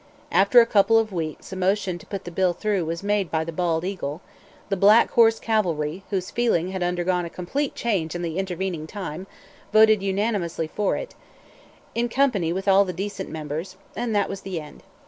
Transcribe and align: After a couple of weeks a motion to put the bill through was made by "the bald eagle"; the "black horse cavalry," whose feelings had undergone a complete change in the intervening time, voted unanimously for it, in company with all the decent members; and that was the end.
After 0.31 0.59
a 0.61 0.65
couple 0.65 0.97
of 0.97 1.11
weeks 1.13 1.53
a 1.53 1.55
motion 1.55 1.99
to 1.99 2.07
put 2.07 2.23
the 2.23 2.31
bill 2.31 2.53
through 2.53 2.85
was 2.85 3.03
made 3.03 3.29
by 3.29 3.43
"the 3.43 3.51
bald 3.51 3.85
eagle"; 3.85 4.19
the 4.69 4.75
"black 4.75 5.11
horse 5.11 5.39
cavalry," 5.39 6.03
whose 6.09 6.31
feelings 6.31 6.71
had 6.71 6.81
undergone 6.81 7.23
a 7.23 7.29
complete 7.29 7.75
change 7.75 8.15
in 8.15 8.23
the 8.23 8.39
intervening 8.39 8.87
time, 8.87 9.27
voted 9.71 10.01
unanimously 10.01 10.65
for 10.65 10.97
it, 10.97 11.13
in 11.93 12.09
company 12.09 12.51
with 12.51 12.67
all 12.67 12.83
the 12.83 12.93
decent 12.93 13.29
members; 13.29 13.75
and 13.95 14.15
that 14.15 14.27
was 14.27 14.41
the 14.41 14.59
end. 14.59 14.81